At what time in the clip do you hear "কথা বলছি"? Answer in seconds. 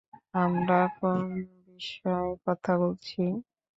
2.45-3.21